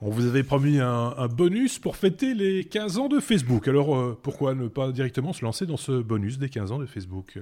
[0.00, 3.66] On vous avait promis un, bonus pour fêter les 15 ans de Facebook.
[3.66, 6.86] Alors euh, pourquoi ne pas directement se lancer dans ce bonus des 15 ans de
[6.86, 7.38] Facebook?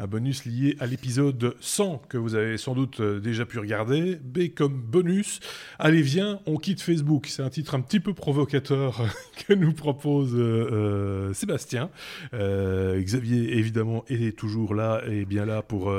[0.00, 4.16] Un bonus lié à l'épisode 100 que vous avez sans doute euh, déjà pu regarder.
[4.16, 5.40] B comme bonus,
[5.78, 7.26] allez viens, on quitte Facebook.
[7.26, 9.02] C'est un titre un petit peu provocateur
[9.48, 11.90] que nous propose euh, euh, Sébastien.
[12.32, 15.92] Xavier évidemment est toujours là et bien là pour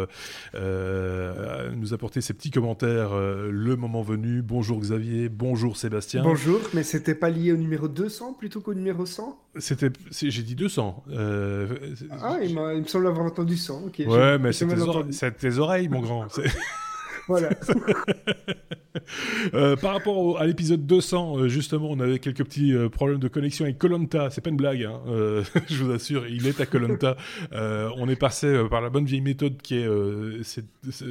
[0.54, 4.42] nous apporter ses petits commentaires le moment venu.
[4.42, 6.24] Bonjour Xavier, bonjour Sébastien.
[6.24, 10.56] Bonjour, mais c'était pas lié au numéro 200 plutôt qu'au numéro 100 C'était, j'ai dit
[10.56, 11.04] 200.
[12.22, 16.28] ah, il, il me semble avoir entendu 100 ouais, mais c'est tes, oreilles, mon grand.
[17.30, 17.50] Voilà.
[19.54, 23.28] Euh, par rapport à l'épisode 200, euh, justement, on avait quelques petits euh, problèmes de
[23.28, 24.30] connexion avec Colanta.
[24.30, 25.02] C'est pas une blague, hein.
[25.68, 27.16] je vous assure, il est à Colanta.
[27.52, 29.88] on est passé par la bonne vieille méthode qui est,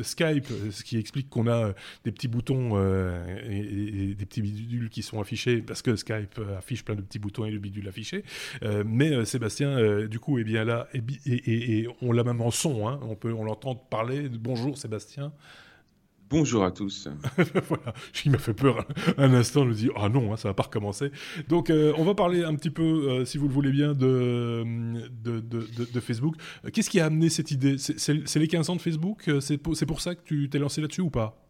[0.02, 1.72] Skype, ce qui explique qu'on a
[2.04, 6.94] des petits boutons et, des petits bidules qui sont affichés parce que Skype affiche plein
[6.94, 8.24] de petits boutons et le bidule affiché.
[8.84, 12.88] mais Sébastien, du coup, est bien là et, on l'a même en son.
[12.88, 13.00] Hein.
[13.02, 14.28] On on l'entend parler.
[14.28, 15.32] Bonjour Sébastien.
[16.30, 17.08] Bonjour à tous.
[17.68, 20.54] voilà, il m'a fait peur un instant, je me dis ah non, hein, ça va
[20.54, 21.10] pas recommencer.
[21.48, 24.62] Donc euh, on va parler un petit peu, euh, si vous le voulez bien, de,
[25.24, 26.34] de, Facebook.
[26.72, 27.76] Qu'est-ce qui a amené cette idée?
[27.78, 29.30] C'est les 15 ans de Facebook?
[29.40, 31.42] C'est pour, pour, ça que tu t'es lancé là-dessus ou pas?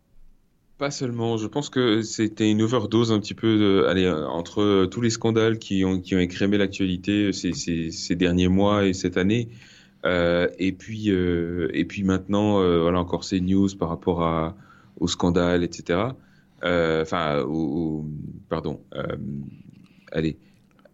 [0.78, 5.10] Pas seulement, je pense que c'était une overdose un petit peu allez, entre tous les
[5.10, 9.48] scandales qui ont, qui ont écrémé l'actualité ces, ces, derniers mois et cette année.
[10.04, 14.56] Euh, et puis et puis maintenant voilà encore ces news par rapport à
[15.00, 16.00] au scandale, etc.
[16.64, 18.04] Euh, enfin, au,
[18.48, 19.16] pardon, euh,
[20.12, 20.38] allez,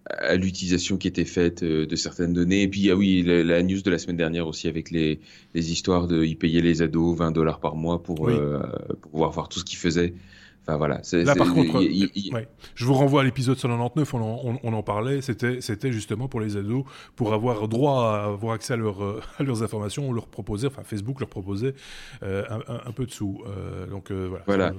[0.07, 2.63] à l'utilisation qui était faite euh, de certaines données.
[2.63, 5.21] Et puis, ah oui, la, news de la semaine dernière aussi avec les,
[5.55, 8.31] les histoires de y payer les ados 20 dollars par mois pour,
[9.01, 10.15] pour pouvoir voir tout ce qu'ils faisaient.
[10.67, 11.03] Enfin voilà.
[11.13, 11.83] Là par contre,
[12.75, 16.85] je vous renvoie à l'épisode 199, on en, parlait, c'était, c'était justement pour les ados,
[17.17, 19.03] pour avoir droit à avoir accès à, leur,
[19.39, 21.75] à leurs informations, on leur proposait, enfin Facebook leur proposait
[22.23, 23.43] euh, un, peu de sous.
[23.47, 24.45] Euh, donc euh, voilà.
[24.47, 24.75] Voilà.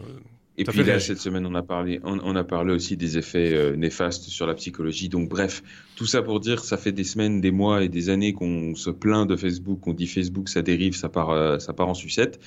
[0.58, 4.24] Et puis là, cette semaine, on a parlé, on, a parlé aussi des effets néfastes
[4.24, 5.10] sur la psychologie.
[5.10, 5.62] Donc, bref,
[5.98, 8.90] tout ça pour dire, ça fait des semaines, des mois et des années qu'on se
[8.90, 12.40] plaint de Facebook, qu'on dit Facebook, ça dérive, ça part, ça part en sucette.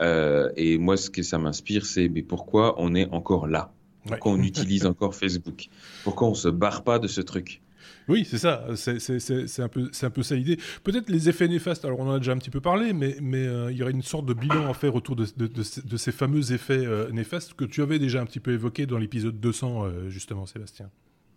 [0.00, 3.72] Euh, et moi, ce que ça m'inspire, c'est mais pourquoi on est encore là?
[4.06, 5.66] Pourquoi on utilise encore Facebook?
[6.04, 7.62] Pourquoi on se barre pas de ce truc?
[8.08, 8.64] Oui, c'est ça.
[8.76, 10.58] C'est un, peu, un peu ça l'idée.
[10.84, 13.44] Peut-être les effets néfastes, alors on en a déjà un petit peu parlé, mais, mais
[13.44, 16.12] euh, il y aurait une sorte de bilan à faire autour de, de, de, ces
[16.12, 20.08] fameux effets euh, néfastes que tu avais déjà un petit peu évoqué dans l'épisode 200,
[20.08, 20.88] justement, Sébastien.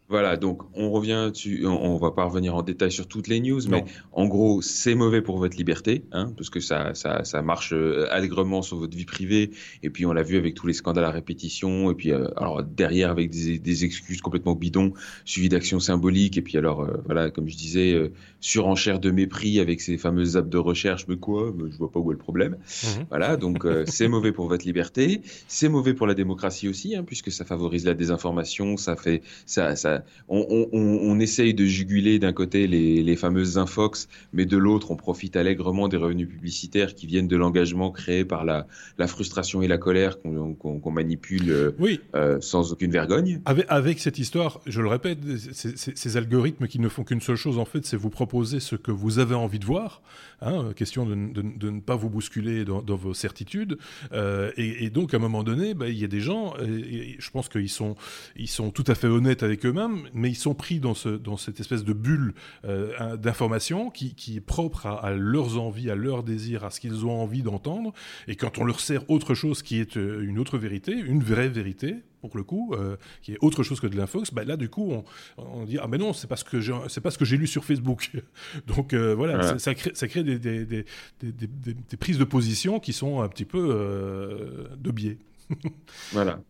[0.10, 3.62] Voilà, donc on revient, tu, on, va pas revenir en détail sur toutes les news,
[3.70, 7.74] mais en gros, c'est mauvais pour votre liberté, hein, parce que ça, ça, ça marche
[7.74, 9.52] euh, allègrement sur votre vie privée,
[9.84, 12.64] et puis on l'a vu avec tous les scandales à répétition, et puis euh, alors
[12.64, 14.94] derrière avec des, des, excuses complètement bidons,
[15.26, 19.80] suivi d'actions symboliques, et puis alors euh, voilà, comme je disais, surenchère de mépris avec
[19.80, 22.58] ces fameuses apps de recherche, mais quoi, je vois pas où est le problème.
[22.84, 23.06] Mhm.
[23.10, 27.32] Voilà, donc c'est mauvais pour votre liberté, c'est mauvais pour la démocratie aussi, hein, puisque
[27.32, 33.16] ça favorise la désinformation, ça fait, ça, ça on, essaye de juguler d'un côté les,
[33.16, 37.92] fameuses infox, mais de l'autre, on profite allègrement des revenus publicitaires qui viennent de l'engagement
[37.92, 38.68] créé par la,
[39.08, 41.72] frustration et la colère qu'on manipule euh,
[42.16, 43.42] euh, sans aucune vergogne.
[43.46, 45.20] Avec, cette histoire, je le répète,
[45.52, 48.92] ces algorithmes qui ne font qu'une seule chose, en fait, c'est vous proposer ce que
[48.92, 50.02] vous avez envie de voir.
[50.42, 53.78] Hein, question de, ne pas vous bousculer dans, vos certitudes.
[54.14, 57.30] Euh, et, donc, à un moment donné, bah, il y a des gens, et, je
[57.32, 57.96] pense qu'ils sont,
[58.38, 61.38] ils sont tout à fait honnêtes avec eux-mêmes, mais ils sont pris dans, ce, dans
[61.38, 62.34] cette espèce de bulle
[62.66, 67.06] euh, d'information qui, qui, est propre à, leurs envies, à leurs désirs, à ce qu'ils
[67.06, 67.94] ont envie d'entendre.
[68.28, 71.50] Et quand on leur sert autre chose qui est euh, une autre vérité, une vraie
[71.50, 74.68] vérité, pour le coup, euh, qui est autre chose que de l'infox, bah là du
[74.68, 75.06] coup on,
[75.38, 77.64] on, dit ah mais non c'est parce que c'est pas ce que j'ai lu sur
[77.64, 78.12] Facebook.
[78.68, 80.86] Donc voilà, ça, crée, ça crée des, des, des,
[81.22, 85.18] des, prises de position qui sont un petit peu de biais.
[86.12, 86.42] voilà.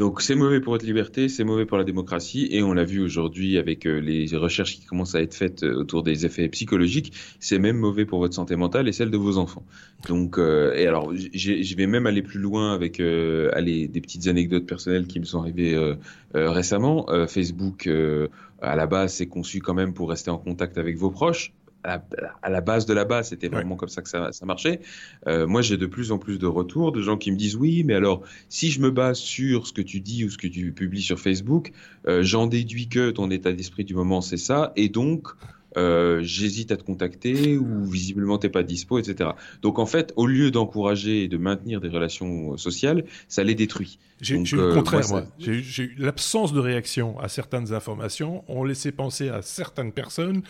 [0.00, 3.02] Donc c'est mauvais pour votre liberté, c'est mauvais pour la démocratie, et on l'a vu
[3.02, 7.12] aujourd'hui avec euh, les recherches qui commencent à être faites euh, autour des effets psychologiques,
[7.38, 9.62] c'est même mauvais pour votre santé mentale et celle de vos enfants.
[10.08, 14.64] Donc, euh, et alors, je vais même aller plus loin avec aller, des petites anecdotes
[14.64, 15.78] personnelles qui me sont arrivées
[16.32, 17.06] récemment.
[17.28, 17.86] Facebook,
[18.62, 21.52] à la base, c'est conçu quand même pour rester en contact avec vos proches,
[21.84, 24.80] à la, base de la base, c'était vraiment comme ça que ça, marchait.
[25.26, 27.84] Euh, moi, j'ai de plus en plus de retours de gens qui me disent oui,
[27.84, 30.72] mais alors si je me base sur ce que tu dis ou ce que tu
[30.72, 31.72] publies sur Facebook,
[32.06, 35.28] euh, j'en déduis que ton état d'esprit du moment c'est ça, et donc
[35.76, 39.30] euh, j'hésite à te contacter ou visiblement t'es pas dispo, etc.
[39.62, 43.98] Donc en fait, au lieu d'encourager et de maintenir des relations sociales, ça les détruit.
[44.20, 45.24] J'ai eu le contraire, moi.
[45.38, 50.42] J'ai eu l'absence de réaction à certaines informations ont laissé penser à certaines personnes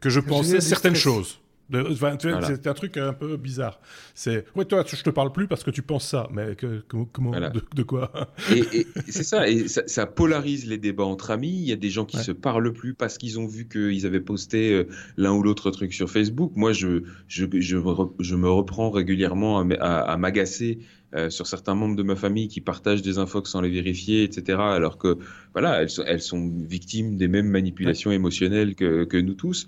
[0.00, 1.38] que je pensais certaines choses.
[1.72, 3.80] C'est un truc un peu bizarre.
[4.14, 6.82] C'est ouais toi je te parle plus parce que tu penses ça, mais que,
[7.12, 8.12] comment de, quoi?
[8.54, 11.52] Et, c'est ça, et ça, polarise les débats entre amis.
[11.52, 14.20] Il y a des gens qui se parlent plus parce qu'ils ont vu qu'ils avaient
[14.20, 16.52] posté euh, l'un ou l'autre truc sur Facebook.
[16.54, 20.78] Moi je je, je, me reprends régulièrement à, m'agacer
[21.14, 24.58] euh, sur certains membres de ma famille qui partagent des infos sans les vérifier, etc.
[24.60, 25.18] Alors que
[25.52, 29.66] voilà, elles sont, elles sont victimes des mêmes manipulations émotionnelles que, que nous tous.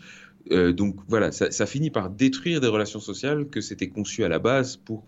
[0.51, 4.39] Euh, donc voilà, ça, finit par détruire des relations sociales que c'était conçu à la
[4.39, 5.05] base pour,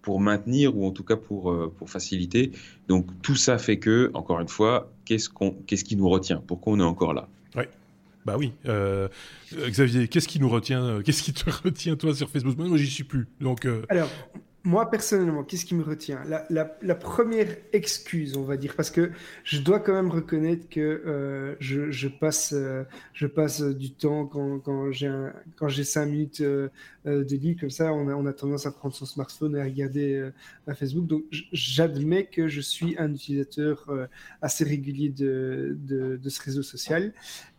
[0.00, 2.52] pour maintenir ou en tout cas pour, euh, pour faciliter.
[2.88, 6.42] Donc tout ça fait que, encore une fois, qu'est-ce qu'on qu'est-ce qui nous retient?
[6.46, 7.28] Pourquoi on est encore là?
[7.56, 7.64] Oui.
[8.24, 8.52] Bah oui.
[8.66, 9.08] Euh,
[9.52, 12.56] Xavier, qu'est-ce qui nous retient Qu'est-ce qui te retient toi sur Facebook?
[12.56, 13.26] Moi, j'y suis plus.
[13.40, 13.66] Donc.
[13.88, 14.08] Alors,
[14.64, 16.22] moi, personnellement, qu'est-ce qui me retient?
[16.48, 19.10] La, première excuse, on va dire, parce que
[19.42, 24.60] je dois quand même reconnaître que euh, je, passe, euh, je passe du temps quand,
[24.60, 24.92] quand
[25.68, 26.68] j'ai cinq minutes euh,
[27.04, 29.64] de libre, comme ça, on a, on a, tendance à prendre son smartphone et à
[29.64, 30.30] regarder
[30.76, 31.06] Facebook.
[31.06, 33.90] Donc, j'admets que je suis un utilisateur
[34.40, 37.12] assez régulier de, ce réseau social.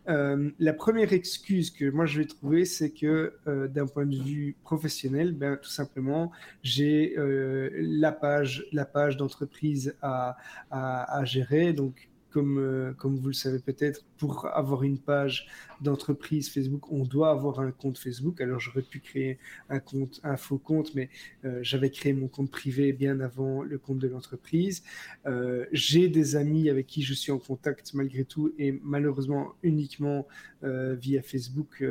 [0.08, 4.16] Euh, la première excuse que moi je vais trouver, c'est que euh, d'un point de
[4.16, 6.30] vue professionnel, ben, tout simplement,
[6.62, 10.36] j'ai euh, la page, la page d'entreprise à,
[10.70, 11.72] à, à, gérer.
[11.72, 15.46] Donc, comme, comme vous le savez peut-être, pour avoir une page
[15.80, 18.40] d'entreprise Facebook, on doit avoir un compte Facebook.
[18.40, 19.38] Alors j'aurais pu créer
[19.68, 21.10] un faux compte, mais
[21.44, 24.82] euh, j'avais créé mon compte privé bien avant le compte de l'entreprise.
[25.26, 30.26] Euh, j'ai des amis avec qui je suis en contact malgré tout et malheureusement uniquement
[30.64, 31.84] euh, via Facebook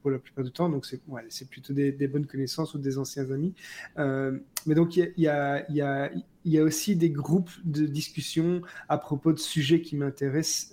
[0.00, 0.68] pour la plupart du temps.
[0.68, 3.54] Donc c'est plutôt des, bonnes connaissances ou des anciens amis.
[3.96, 6.10] mais donc il y a
[6.64, 10.72] aussi des groupes de discussion à propos de sujets qui m'intéressent,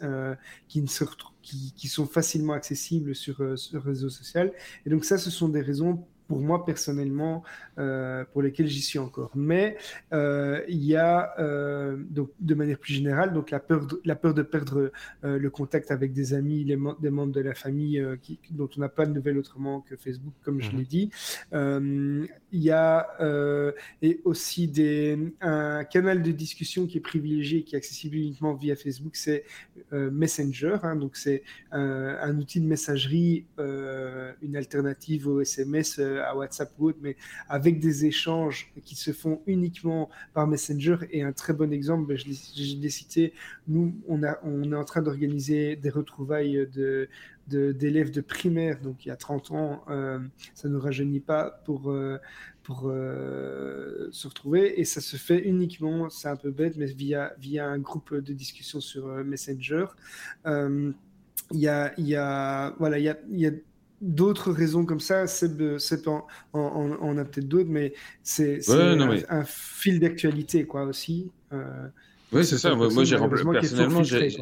[0.88, 1.06] se
[1.76, 4.52] qui, sont facilement accessibles sur, euh, sur le réseau social.
[4.86, 7.44] Et donc ça, ce sont des raisons pour moi personnellement,
[7.78, 9.32] euh, pour lesquels j'y suis encore.
[9.36, 9.78] Mais
[10.14, 14.16] euh, il y a, euh, donc, de manière plus générale, donc la peur de, la
[14.16, 14.92] peur de perdre
[15.24, 18.90] le contact avec des amis, les des membres de la famille qui, dont on n'a
[18.90, 20.78] pas de nouvelles autrement que Facebook, comme je mmh.
[20.78, 21.10] l'ai dit.
[22.52, 27.78] Il y a et aussi des, un canal de discussion qui est privilégié, qui est
[27.78, 29.44] accessible uniquement via Facebook, c'est
[29.92, 30.78] Messenger.
[30.84, 37.16] Hein, donc c'est un, outil de messagerie, une alternative au SMS à WhatsApp ou mais
[37.50, 40.98] avec des échanges qui se font uniquement par Messenger.
[41.12, 43.34] Et un très bon exemple, ben, je l'ai cité,
[43.68, 47.10] nous, on, est en train d'organiser des retrouvailles de
[47.48, 50.20] d'élèves de, primaire, donc il y a 30 ans, euh,
[50.56, 52.18] ça ne rajeunit pas pour, euh,
[52.64, 54.80] pour euh, se retrouver.
[54.80, 58.34] Et ça se fait uniquement, c'est un peu bête, mais via, via un groupe de
[58.34, 59.86] discussion sur Messenger.
[61.52, 63.52] Il y a, y a, voilà, il y a, y a
[64.02, 67.94] d'autres raisons comme ça, c'est en, on a peut-être d'autres, mais
[68.24, 71.32] c'est un, fil d'actualité quoi aussi.
[71.54, 71.88] Euh,
[72.32, 72.76] oui, c'est ça.
[72.76, 74.38] Moi, j'ai personnellement, j'ai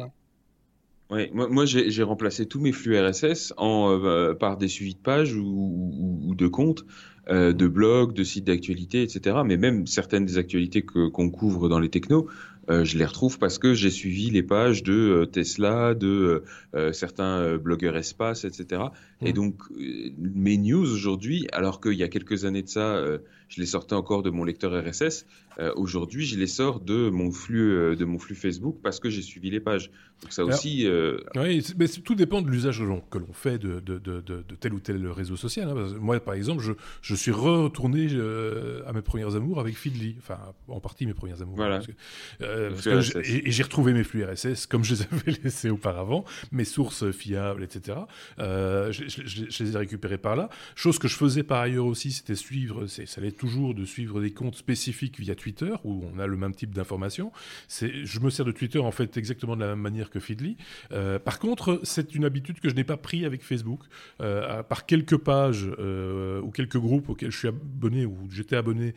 [1.32, 6.34] moi, j'ai remplacé tous mes flux RSS en, euh, par des suivis de pages ou,
[6.36, 6.84] de comptes,
[7.28, 9.36] euh, de blogs, de sites d'actualité, etc.
[9.44, 12.28] Mais même certaines des actualités qu'on couvre dans les technos,
[12.70, 16.44] euh, je les retrouve parce que j'ai suivi les pages de euh, Tesla, de
[16.74, 18.82] euh, certains blogueurs espace, etc.
[19.20, 19.34] Et mmh.
[19.34, 19.62] donc,
[20.18, 23.02] mes news aujourd'hui, alors qu'il y a quelques années de ça,
[23.48, 25.26] je les sortais encore de mon lecteur RSS.
[25.76, 29.50] Aujourd'hui, je les sors de mon flux, de mon flux Facebook parce que j'ai suivi
[29.50, 29.90] les pages.
[30.22, 30.86] Donc ça aussi.
[30.86, 34.72] Euh, oui, mais tout dépend de l'usage que l'on fait de, de, de, de, tel
[34.72, 35.68] ou tel réseau social.
[35.68, 35.96] Hein.
[36.00, 38.08] Moi, par exemple, je, je suis retourné
[38.86, 41.56] à mes premières amours avec Feedly, enfin en partie mes premières amours.
[41.56, 41.80] Voilà.
[42.40, 47.62] et, j'ai retrouvé mes flux RSS comme je les avais laissés auparavant, mes sources fiables,
[47.62, 47.98] etc.
[48.38, 50.48] je, je, les ai récupérés par là.
[50.74, 54.32] Chose que je faisais par ailleurs aussi, c'était suivre, ça allait toujours de suivre des
[54.32, 57.30] comptes spécifiques via Twitter, où on a le même type d'informations.
[57.68, 60.56] Je me sers de Twitter en fait exactement de la même manière que.
[60.92, 63.80] Euh, par contre, c'est une habitude que je n'ai pas pris avec Facebook.
[64.20, 68.94] Euh, par quelques pages euh, ou quelques groupes auxquels je suis abonné ou j'étais abonné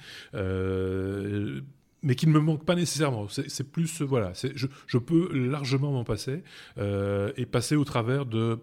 [2.03, 3.27] mais qui ne me manque pas nécessairement.
[3.27, 6.43] C'est plus, voilà, je, je, peux largement m'en passer
[6.77, 8.59] et passer au travers de,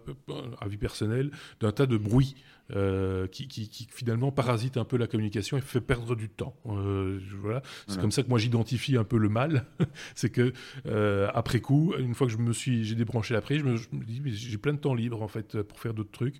[0.61, 2.35] à vie personnelle, d'un tas de bruit
[2.71, 6.55] euh, qui, qui, finalement parasite un peu la communication et fait perdre du temps.
[6.65, 9.65] Euh, voilà, c'est comme ça que moi j'identifie un peu le mal,
[10.15, 10.51] c'est que
[10.87, 14.03] euh, après coup, une fois que je me suis, j'ai débranché la prise, je me,
[14.03, 16.39] dis j'ai plein de temps libre en fait pour faire d'autres trucs,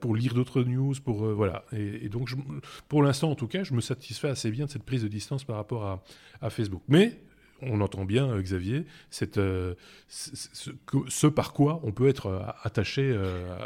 [0.00, 1.64] pour lire d'autres news, pour voilà.
[1.72, 2.30] Et, donc
[2.88, 5.44] pour l'instant en tout cas, je me satisfais assez bien de cette prise de distance
[5.44, 6.02] par rapport à,
[6.40, 6.82] à Facebook.
[6.88, 7.20] Mais
[7.62, 9.40] on entend bien, Xavier, cette,
[10.08, 13.16] ce, par quoi on peut être attaché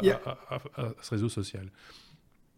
[0.01, 0.59] à,
[1.01, 1.67] ce réseau social.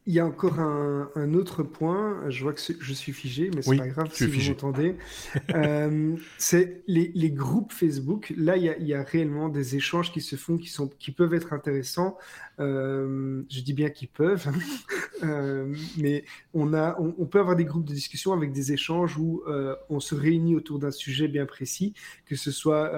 [0.07, 3.75] Il y a encore un, autre point, je vois que je suis figé, mais c'est
[3.75, 4.95] pas grave si vous m'entendez.
[5.53, 8.33] Euh, c'est les, groupes Facebook.
[8.37, 11.51] Là, il y, a, réellement des échanges qui se font, qui, sont, qui peuvent être
[11.51, 12.17] intéressants.
[12.59, 14.47] Euh, je dis bien qu'ils peuvent,
[15.23, 16.23] euh, mais
[16.53, 19.43] on, a, on, peut avoir des groupes de discussion avec des échanges où
[19.89, 21.93] on se réunit autour d'un sujet bien précis,
[22.25, 22.91] que ce soit,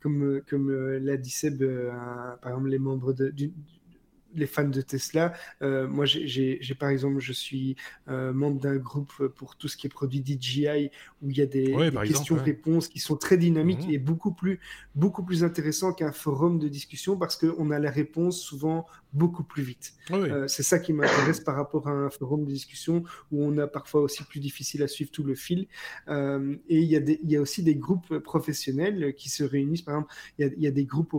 [0.00, 1.64] comme, comme l'a dit Seb,
[2.42, 3.32] par exemple, les membres de,
[4.34, 5.32] les fans de Tesla.
[5.62, 7.76] Euh, moi, j'ai par exemple, je suis
[8.08, 10.90] euh, membre d'un groupe pour tout ce qui est produit DJI
[11.22, 11.74] où il y a des,
[12.06, 13.94] questions-réponses qui sont très dynamiques mhm.
[13.94, 14.60] et beaucoup plus,
[14.94, 19.62] beaucoup plus intéressant qu'un forum de discussion parce qu'on a la réponse souvent beaucoup plus
[19.62, 19.94] vite.
[20.10, 23.66] Euh, c'est ça qui m'intéresse par rapport à un forum de discussion où on a
[23.66, 25.66] parfois aussi plus difficile à suivre tout le fil.
[26.08, 29.82] et il y, a il y a aussi des groupes professionnels qui se réunissent.
[29.82, 31.14] Par exemple, il y a, il y a des groupes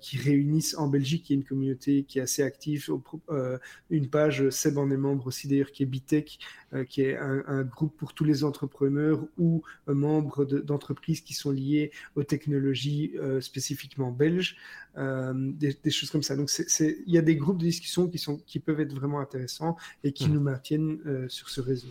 [0.00, 2.90] qui réunissent en Belgique, il y a une communauté qui est assez actif.
[3.30, 3.58] Euh,
[3.90, 6.38] une page, Seb en est membre aussi d'ailleurs, qui est Bitech,
[6.72, 11.50] euh, qui est un, groupe pour tous les entrepreneurs ou euh, membres d'entreprises qui sont
[11.50, 14.56] liées aux technologies spécifiquement belges,
[14.96, 16.36] des, choses comme ça.
[16.36, 16.50] Donc
[16.80, 20.12] il y a des groupes de discussion qui, sont, qui peuvent être vraiment intéressants et
[20.12, 20.32] qui mmh.
[20.32, 21.88] nous maintiennent sur ce réseau.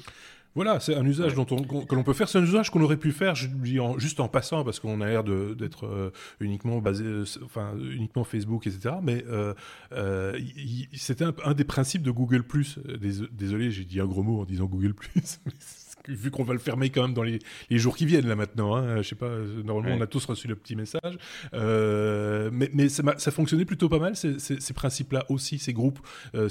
[0.56, 2.30] Voilà, c'est un usage dont on, que l'on peut faire.
[2.30, 5.08] C'est un usage qu'on aurait pu faire je dis juste en passant parce qu'on a
[5.08, 8.96] l'air d'être euh, uniquement basé, euh, enfin uniquement Facebook, etc.
[9.02, 9.54] Mais euh,
[9.94, 10.40] euh
[10.94, 12.44] c'était un, un, des principes de Google
[13.32, 14.94] Désolé, j'ai dit un gros mot en disant Google
[16.08, 17.40] vu qu'on va le fermer quand même dans les,
[17.72, 18.76] jours qui viennent là maintenant.
[18.76, 19.30] Hein, je sais pas,
[19.64, 21.18] normalement on a tous reçu le petit message,
[21.54, 26.00] euh, mais, mais ça, ça, fonctionnait plutôt pas mal ces, ces, principes-là aussi, ces groupes.
[26.36, 26.50] Euh,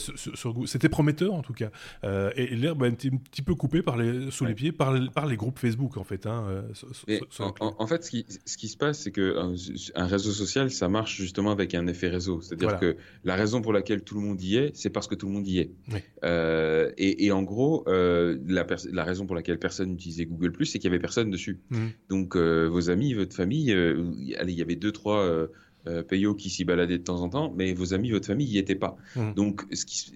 [0.66, 1.70] C'était prometteur en tout cas.
[2.04, 4.94] Euh, et, l'herbe a été un petit peu coupée par les, sous les pieds par,
[5.12, 6.26] par les groupes Facebook en fait.
[6.26, 6.62] Hein,
[7.08, 7.20] euh,
[7.60, 9.36] en, fait, ce qui, ce qui se passe, c'est que
[9.94, 12.40] un, réseau social, ça marche justement avec un effet réseau.
[12.40, 15.26] C'est-à-dire que la raison pour laquelle tout le monde y est, c'est parce que tout
[15.26, 15.70] le monde y est.
[16.24, 20.78] Euh, et, et, en gros, la, la raison pour laquelle laquelle personne n'utilisait Google c'est
[20.78, 21.60] qu'il y avait personne dessus.
[21.70, 21.86] Mmh.
[22.08, 25.48] Donc euh, vos amis, votre famille, euh, allez, il y avait deux trois
[25.86, 28.48] euh, euh payos qui s'y baladaient de temps en temps, mais vos amis, votre famille
[28.48, 28.96] n'y étaient pas.
[29.16, 29.34] Mmh.
[29.34, 30.12] Donc ce qui,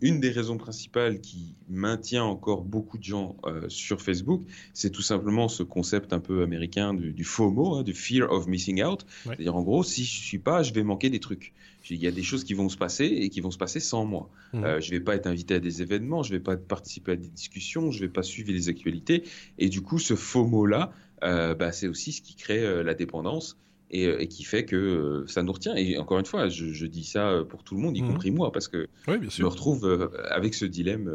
[0.00, 3.36] une des raisons principales qui maintient encore beaucoup de gens
[3.68, 8.30] sur Facebook, c'est tout simplement ce concept un peu américain du, FOMO, hein, du fear
[8.30, 9.06] of missing out.
[9.24, 11.54] C'est-à-dire en gros, si je suis pas, je vais manquer des trucs.
[11.90, 14.04] Il y a des choses qui vont se passer et qui vont se passer sans
[14.04, 14.30] moi.
[14.52, 14.64] Mmh.
[14.64, 17.12] Euh, je ne vais pas être invité à des événements, je ne vais pas participer
[17.12, 19.24] à des discussions, je ne vais pas suivre les actualités.
[19.58, 22.94] Et du coup, ce faux mot-là, euh, bah, c'est aussi ce qui crée euh, la
[22.94, 23.58] dépendance
[23.90, 25.74] et, qui fait que ça nous retient.
[25.76, 28.08] Et encore une fois, je, dis ça pour tout le monde, y mmh.
[28.08, 31.10] compris moi, parce que je me retrouve avec ce dilemme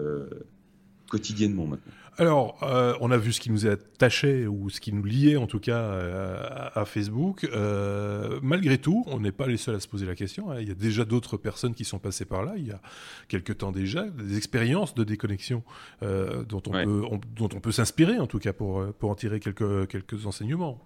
[1.10, 1.92] quotidiennement maintenant.
[2.20, 5.48] Alors, euh, on a vu ce qui nous attaché ou ce qui nous liait en
[5.48, 7.46] tout cas à, Facebook.
[7.46, 10.52] Euh, malgré tout, on n'est pas les seuls à se poser la question.
[10.52, 10.58] Hein.
[10.60, 12.54] Il y a déjà d'autres personnes qui sont passées par là.
[12.58, 12.82] Il y a
[13.30, 15.64] quelque temps déjà des expériences de déconnexion
[16.04, 17.04] euh, dont on peut
[17.38, 20.86] dont on peut s'inspirer en tout cas pour pour en tirer quelques quelques enseignements.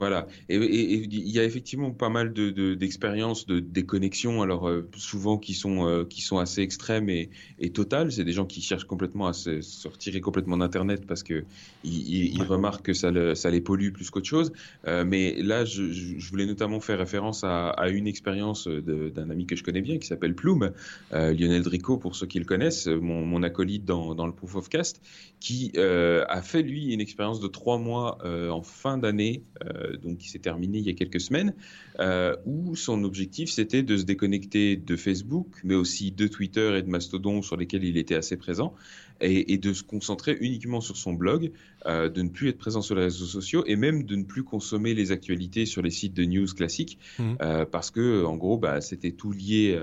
[0.00, 0.26] Voilà.
[0.48, 5.52] Et il y a effectivement pas mal d'expériences de, de, déconnexion, alors euh, souvent qui
[5.52, 7.28] sont, euh, qui sont assez extrêmes et,
[7.58, 8.10] et totales.
[8.10, 11.44] C'est des gens qui cherchent complètement à se, retirer complètement d'Internet parce que
[11.84, 14.52] ils, remarquent que ça, ça les pollue plus qu'autre chose.
[14.86, 19.44] Euh, mais là, je, je, voulais notamment faire référence à, à une expérience d'un ami
[19.44, 20.72] que je connais bien qui s'appelle Plume,
[21.12, 24.68] Lionel Drico pour ceux qui le connaissent, mon, mon acolyte dans, dans, le Proof of
[24.70, 25.02] Cast,
[25.40, 29.42] qui a fait lui une expérience de trois mois en fin d'année
[29.96, 31.54] donc qui s'est terminé il y a quelques semaines,
[31.98, 36.82] euh, où son objectif c'était de se déconnecter de Facebook, mais aussi de Twitter et
[36.82, 38.74] de Mastodon sur lesquels il était assez présent,
[39.22, 41.52] et, de se concentrer uniquement sur son blog,
[41.84, 44.44] euh, de ne plus être présent sur les réseaux sociaux et même de ne plus
[44.44, 47.34] consommer les actualités sur les sites de news classiques, mmh.
[47.70, 49.78] parce que en gros bah, c'était tout lié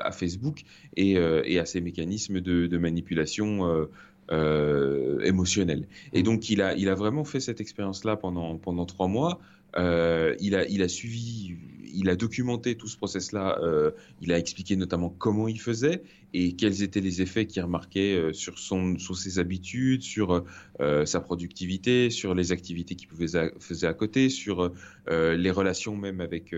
[0.00, 0.62] à Facebook
[0.96, 3.90] et, à ces mécanismes de manipulation euh,
[4.30, 5.88] émotionnel.
[6.12, 6.24] Et mm.
[6.24, 9.40] donc, il a, il a vraiment fait cette expérience-là pendant, pendant trois mois.
[9.76, 11.56] Il, a, il a suivi
[11.94, 13.58] il a documenté tout ce process-là.
[13.62, 16.02] Euh, il a expliqué notamment comment il faisait
[16.34, 20.44] et quels étaient les effets qu'il remarquait euh, sur, ses habitudes, sur
[20.80, 24.72] euh, sa productivité, sur les activités qu'il faisait à côté, sur
[25.08, 26.54] les relations même avec,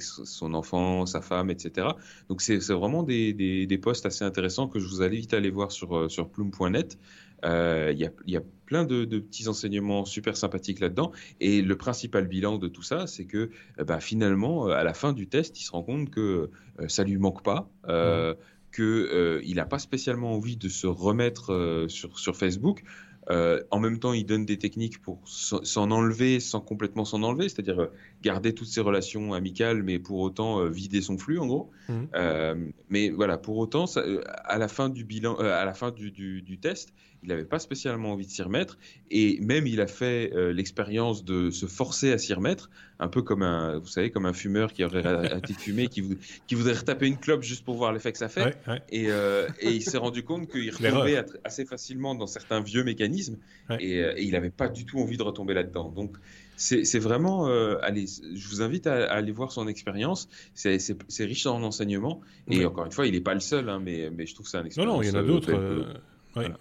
[0.00, 1.88] son enfant, sa femme, etc.
[2.28, 5.70] Donc c'est vraiment des, des, posts assez intéressants que je vous invite à aller voir
[5.72, 6.98] sur plume.net.
[7.44, 11.12] Euh, il y, a, plein de, petits enseignements super sympathiques là-dedans.
[11.40, 14.94] Et le principal bilan de tout ça, c'est que euh, bah, finalement, euh, à la
[14.94, 16.50] fin du test, il se rend compte que
[16.88, 17.68] ça lui manque pas.
[17.86, 18.34] Mmh.
[18.74, 22.82] qu'il n'a pas spécialement envie de se remettre sur, sur Facebook.
[23.28, 27.88] en même temps, il donne des techniques pour s'en enlever sans complètement s'en enlever, c'est-à-dire
[28.22, 31.70] garder toutes ses relations amicales, mais pour autant vider son flux, en gros.
[31.88, 32.72] Mmh.
[32.88, 33.84] mais voilà, pour autant,
[34.44, 36.92] à la fin du bilan, à la fin du, du test,
[37.24, 38.78] il n'avait pas spécialement envie de s'y remettre,
[39.10, 42.68] et même il a fait euh, l'expérience de se forcer à s'y remettre,
[43.00, 46.18] un peu comme un, vous savez, comme un fumeur qui aurait arrêté de fumer, qui,
[46.46, 48.58] qui voudrait retaper une clope juste pour voir l'effet que ça fait,
[48.92, 53.38] euh, Et, il s'est rendu compte qu'il retombait assez facilement dans certains vieux mécanismes,
[53.70, 55.88] euh, et, il n'avait pas du tout envie de retomber là-dedans.
[55.88, 56.16] Donc
[56.56, 57.46] c'est vraiment,
[57.82, 60.28] allez, je vous invite à, aller voir son expérience.
[60.52, 60.78] C'est
[61.20, 62.20] riche en enseignements.
[62.48, 64.50] Et encore une fois, il n'est pas le seul, hein, mais, mais je trouve que
[64.50, 64.92] c'est un expérience.
[64.92, 66.04] Non, non, il y en a d'autres.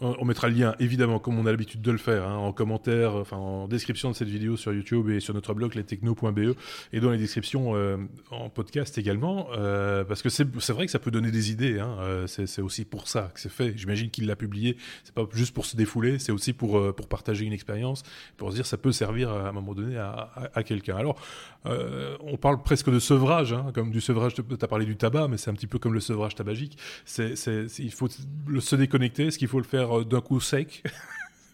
[0.01, 3.15] On, mettra le lien, évidemment, comme on a l'habitude de le faire, hein, en commentaire,
[3.15, 6.55] enfin en description de cette vidéo sur YouTube et sur notre blog lestechno.be
[6.91, 7.97] et dans les descriptions euh,
[8.29, 11.79] en podcast également, euh, parce que c'est vrai que ça peut donner des idées.
[11.79, 13.73] Hein, euh, c'est aussi pour ça que c'est fait.
[13.75, 14.77] J'imagine qu'il l'a publié.
[15.03, 18.03] C'est pas juste pour se défouler, c'est aussi pour partager une expérience,
[18.37, 20.97] pour se dire ça peut servir à, un moment donné à, quelqu'un.
[20.97, 21.19] Alors,
[21.65, 24.35] on parle presque de sevrage, hein, comme du sevrage.
[24.35, 26.77] Tu as parlé du tabac, mais c'est un petit peu comme le sevrage tabagique.
[27.17, 29.31] Il faut se déconnecter.
[29.31, 30.83] Ce qu'il faut le faire euh, d'un coup sec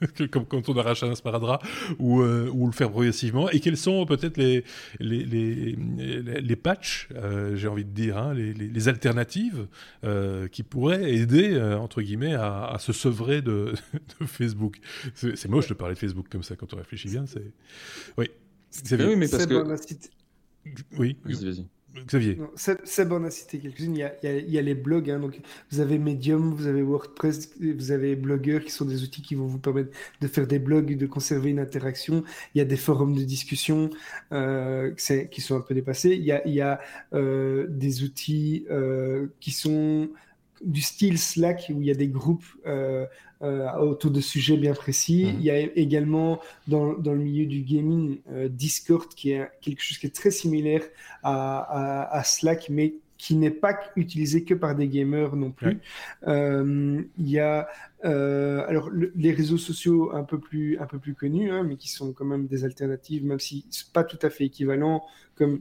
[0.32, 1.62] comme quand on arrache un sparadrap,
[1.98, 4.64] ou, euh, ou le faire progressivement Et quels sont peut-être les,
[5.02, 9.68] les, les, les, patchs, euh, j'ai envie de dire, hein, les, les, alternatives
[10.54, 13.74] qui pourraient aider, entre guillemets, à, à se sevrer de,
[14.22, 14.78] de Facebook
[15.16, 17.26] C'est moche de parler de Facebook comme ça quand on réfléchit bien.
[18.18, 18.30] Oui.
[18.92, 19.76] Oui, mais parce que...
[20.98, 21.66] Oui, vas-y, vas-y.
[22.06, 22.38] Xavier.
[22.56, 23.96] C'est bon à citer quelques-unes.
[23.96, 25.10] Il, y a les blogs.
[25.10, 25.40] Hein, donc
[25.72, 29.48] vous avez Medium, vous avez WordPress, vous avez Blogger qui sont des outils qui vont
[29.48, 29.90] vous permettre
[30.22, 32.24] de faire des blogs, de conserver une interaction.
[32.54, 33.90] Il y a des forums de discussion
[34.32, 36.12] euh, qui sont un peu dépassés.
[36.12, 36.80] Il y a, il y a
[37.14, 40.10] euh, des outils euh, qui sont
[40.64, 43.06] du style Slack où il y a des groupes euh,
[43.42, 45.26] euh, autour de sujets bien précis.
[45.26, 45.36] Mhm.
[45.40, 49.82] Il y a également dans, dans, le milieu du gaming euh, Discord qui est quelque
[49.82, 50.84] chose qui est très similaire
[51.24, 55.80] à, à, Slack mais qui n'est pas utilisé que par des gamers non plus.
[56.26, 57.68] il y a
[58.02, 62.14] alors les réseaux sociaux un peu plus un peu plus connus, hein, mais qui sont
[62.14, 65.04] quand même des alternatives, même si c'est pas tout à fait équivalent,
[65.36, 65.60] comme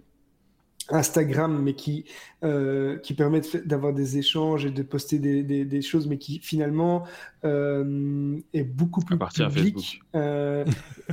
[0.90, 2.04] Instagram, mais qui,
[2.44, 7.04] euh, qui permettent d'avoir des échanges et de poster des, des, choses, mais qui finalement
[7.44, 10.64] euh, est beaucoup plus public, euh,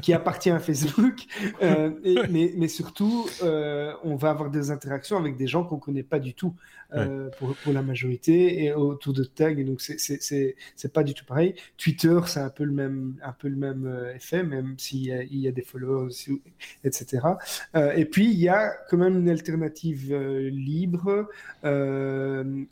[0.02, 1.26] qui appartient à Facebook.
[1.62, 1.92] Euh,
[2.30, 6.20] mais, mais, surtout, on va avoir des interactions avec des gens qu'on ne connaît pas
[6.20, 6.54] du tout
[7.38, 9.54] pour, pour, la majorité et autour de tags.
[9.54, 11.56] donc, c'est pas du tout pareil.
[11.78, 15.48] Twitter, c'est un peu le même, un peu le même effet, même s'il y, y,
[15.48, 16.14] a des followers,
[16.84, 17.20] etc.
[17.96, 21.28] et puis, il y a quand même une alternative libre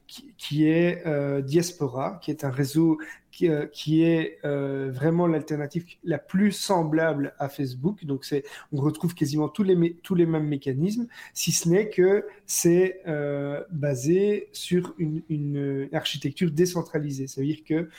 [0.07, 1.03] qui, qui, est
[1.43, 2.97] Diaspora, qui est un réseau
[3.33, 8.05] qui, euh, est euh, vraiment l'alternative la plus semblable à Facebook.
[8.05, 12.25] Donc, c'est, on retrouve quasiment tous les, tous les mêmes mécanismes, si ce n'est que
[12.45, 15.23] c'est euh, basé sur une,
[15.93, 17.27] architecture décentralisée.
[17.27, 17.89] Ça veut dire que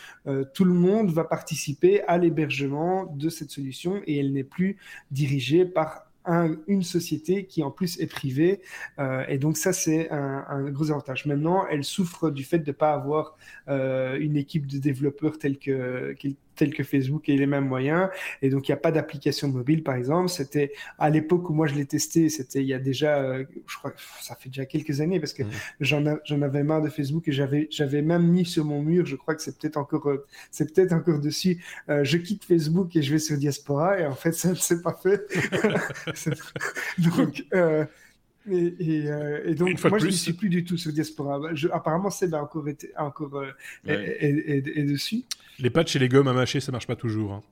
[0.54, 4.76] tout le monde va participer à l'hébergement de cette solution et elle n'est plus
[5.10, 8.60] dirigée par une société qui en plus est privée.
[8.98, 11.26] Euh, et donc ça, c'est un, gros avantage.
[11.26, 13.36] Maintenant, elle souffre du fait de ne pas avoir
[13.68, 16.14] euh, une équipe de développeurs telle que,
[16.54, 18.08] tels que Facebook et les mêmes moyens.
[18.42, 20.28] Et donc, il n'y a pas d'application mobile, par exemple.
[20.28, 23.76] C'était à l'époque où moi je l'ai testé, c'était il y a déjà, euh, je
[23.76, 25.50] crois, ça fait déjà quelques années parce que mmh.
[25.80, 29.42] j'en avais marre de Facebook et j'avais même mis sur mon mur, je crois que
[29.42, 31.62] c'est peut-être encore, euh, c'est peut-être encore dessus.
[31.88, 34.82] Euh, je quitte Facebook et je vais sur Diaspora et en fait, ça ne s'est
[34.82, 35.22] pas fait.
[36.98, 37.44] donc,
[38.50, 41.40] et, donc, moi, je ne suis plus du tout sur Diaspora.
[41.72, 43.42] apparemment, Seb a encore été encore,
[43.84, 45.22] dessus.
[45.58, 47.32] Les patchs et les gommes à mâcher, ça marche pas toujours.
[47.32, 47.42] Hein.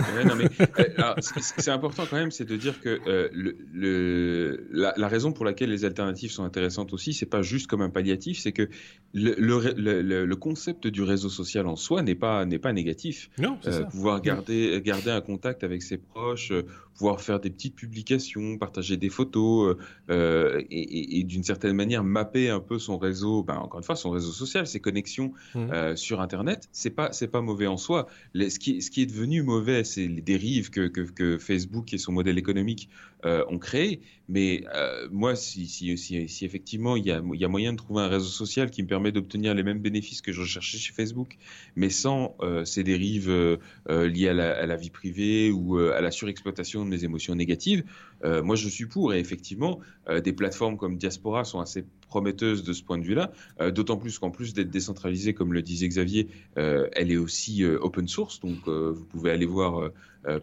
[0.00, 5.70] Euh, c'est important quand même, c'est de dire que euh, le, la, raison pour laquelle
[5.70, 8.68] les alternatives sont intéressantes aussi, c'est pas juste comme un palliatif, c'est que
[9.12, 13.30] le, le, concept du réseau social en soi n'est pas n'est pas négatif.
[13.38, 13.84] Non, euh, ça.
[13.84, 16.52] Pouvoir garder garder un contact avec ses proches,
[16.96, 19.76] pouvoir faire des petites publications, partager des photos
[20.10, 24.10] et, et, d'une certaine manière mapper un peu son réseau, ben, encore une fois son
[24.10, 25.96] réseau social, ses connexions mmh.
[25.96, 28.08] sur Internet, c'est pas c'est pas mauvais en soi.
[28.34, 32.38] ce qui ce qui est devenu mauvais c'est les dérives que, Facebook et son modèle
[32.38, 32.88] économique
[33.24, 34.00] euh, ont créées.
[34.28, 35.94] Mais euh, moi, si,
[36.42, 38.88] effectivement il y, a, il y, a, moyen de trouver un réseau social qui me
[38.88, 41.36] permet d'obtenir les mêmes bénéfices que je recherchais chez Facebook,
[41.76, 43.30] mais sans euh, ces dérives
[43.88, 47.84] liées à la, à la, vie privée ou à la surexploitation de mes émotions négatives,
[48.22, 49.12] moi je suis pour.
[49.14, 49.80] Et effectivement,
[50.22, 51.84] des plateformes comme Diaspora sont assez
[52.14, 55.62] prometteuse de ce point de vue-là, euh, d'autant plus qu'en plus d'être décentralisée, comme le
[55.62, 59.90] disait Xavier, euh, elle est aussi euh, open source, donc vous pouvez aller voir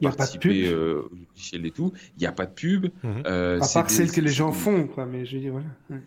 [0.01, 1.93] participer au logiciel et tout.
[2.17, 2.87] Il n'y a pas de pub.
[3.03, 3.23] Mhm.
[3.25, 6.01] à part celle que les gens font, quoi, mais je veux dire, voilà.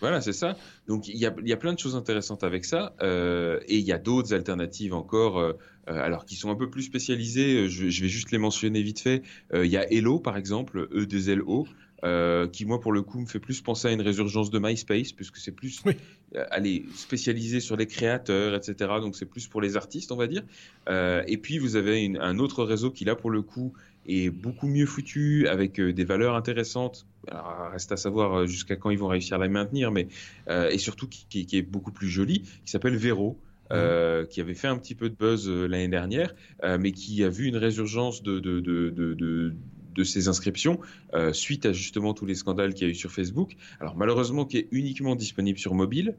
[0.00, 0.56] Voilà, c'est ça.
[0.88, 3.92] Donc il y, a, y, a, plein de choses intéressantes avec ça, et il y
[3.92, 5.54] a d'autres alternatives encore,
[5.86, 7.68] alors qui sont un peu plus spécialisées.
[7.68, 9.22] Je, je, vais juste les mentionner vite fait.
[9.52, 11.66] Il y a Hello par exemple, E2LO,
[12.04, 15.12] euh, qui moi pour le coup me fait plus penser à une résurgence de MySpace
[15.12, 19.76] puisque c'est plus euh, allez spécialisé sur les créateurs etc donc c'est plus pour les
[19.76, 20.42] artistes on va dire.
[20.88, 23.72] Euh, et puis vous avez une, un autre réseau qui là pour le coup
[24.06, 27.06] est beaucoup mieux foutu avec euh, des valeurs intéressantes.
[27.28, 30.08] Alors, reste à savoir jusqu'à quand ils vont réussir à la maintenir mais
[30.48, 33.38] et surtout qui, qui, est beaucoup plus joli qui s'appelle Vero
[33.72, 36.34] euh, qui avait fait un petit peu de buzz l'année dernière,
[36.64, 39.54] euh, mais qui a vu une résurgence de, de, de, de
[40.00, 40.80] de ces inscriptions
[41.14, 43.56] euh, suite à justement tous les scandales qu'il y a eu sur Facebook.
[43.80, 46.16] Alors malheureusement, qui est uniquement disponible sur mobile.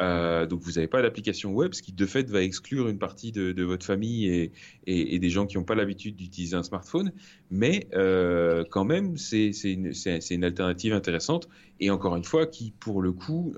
[0.00, 3.30] Euh, donc vous n'avez pas d'application web, ce qui de fait va exclure une partie
[3.30, 4.50] de, votre famille
[4.86, 7.12] et, des gens qui n'ont pas l'habitude d'utiliser un smartphone.
[7.50, 9.92] Mais euh, quand même, c'est une,
[10.30, 13.54] une, alternative intéressante et encore une fois qui, pour le coup,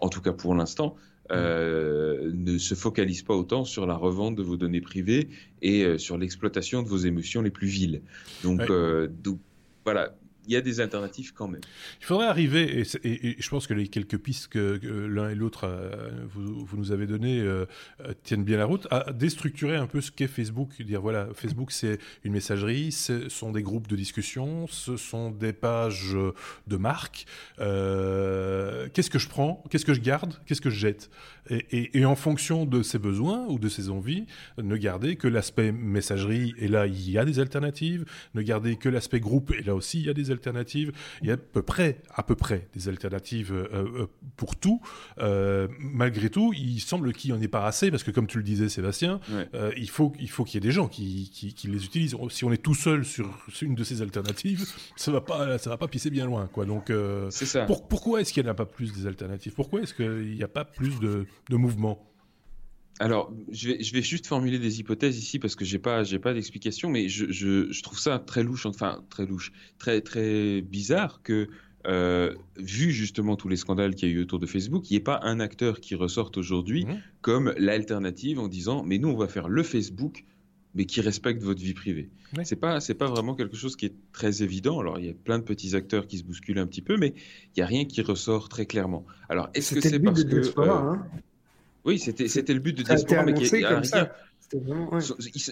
[0.00, 0.96] en tout cas pour l'instant,
[1.30, 5.28] euh, ne se focalise pas autant sur la revente de vos données privées
[5.62, 8.02] et euh, sur l'exploitation de vos émotions les plus viles.
[8.42, 9.38] Donc, euh, donc
[9.84, 10.14] voilà,
[10.46, 11.60] il y a des alternatives quand même.
[12.00, 16.10] Il faudrait arriver, et, je pense que les quelques pistes que, l'un et l'autre euh,
[16.28, 17.66] vous, nous avez données euh,
[18.00, 20.80] euh, tiennent bien la route, à déstructurer un peu ce qu'est Facebook.
[20.82, 25.52] Dire voilà, Facebook c'est une messagerie, ce sont des groupes de discussion, ce sont des
[25.52, 26.16] pages
[26.66, 27.26] de marque.
[27.58, 31.10] qu'est-ce que je prends Qu'est-ce que je garde Qu'est-ce que je jette?
[31.48, 34.26] Et, en fonction de ses besoins ou de ses envies,
[34.58, 38.04] ne garder que l'aspect messagerie, et là il y a des alternatives,
[38.34, 40.92] ne garder que l'aspect groupe, et là aussi il y a des alternatives alternatives.
[41.22, 44.80] Il y a à peu près, à peu près des alternatives euh, euh, pour tout.
[45.18, 48.38] Euh, malgré tout, il semble qu'il n'y en ait pas assez parce que, comme tu
[48.38, 49.20] le disais, Sébastien,
[49.76, 52.16] il faut il faut qu'il y ait des gens qui, qui, les utilisent.
[52.30, 53.28] Si on est tout seul sur
[53.60, 56.64] une de ces alternatives, ça va pas ça va pas pisser bien loin, quoi.
[56.64, 56.92] Donc,
[57.30, 57.66] ça.
[57.66, 59.54] pourquoi est-ce qu'il n'y en a pas plus des alternatives?
[59.54, 62.06] Pourquoi est-ce qu'il n'y a pas plus de, de mouvements
[62.98, 66.18] alors, je vais, je vais, juste formuler des hypothèses ici parce que j'ai pas, j'ai
[66.18, 70.62] pas d'explication, mais je, je, je, trouve ça très louche, enfin très louche, très très
[70.62, 71.48] bizarre que,
[71.86, 74.96] euh, vu justement tous les scandales qu'il y a eu autour de Facebook, il n'y
[74.96, 77.02] ait pas un acteur qui ressorte aujourd'hui mmh.
[77.20, 80.24] comme l'alternative en disant, mais nous on va faire le Facebook,
[80.74, 82.10] mais qui respecte votre vie privée.
[82.44, 84.80] C'est pas, c'est pas vraiment quelque chose qui est très évident.
[84.80, 87.14] Alors il y a plein de petits acteurs qui se bousculent un petit peu, mais
[87.54, 89.04] il y a rien qui ressort très clairement.
[89.28, 91.06] Alors est-ce que c'est parce que euh, hein
[91.86, 94.10] oui, c'était c'était le but de Diaspora, mais qui a rien.
[94.52, 94.98] Vraiment,